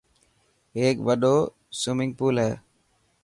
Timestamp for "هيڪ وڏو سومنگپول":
0.77-2.35